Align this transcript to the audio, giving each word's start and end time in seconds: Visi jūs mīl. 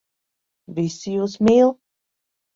Visi 0.79 1.13
jūs 1.19 1.37
mīl. 1.49 1.77